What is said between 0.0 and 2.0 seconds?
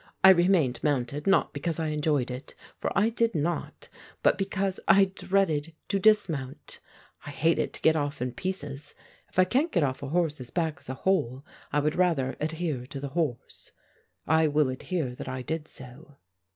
I remained mounted not because I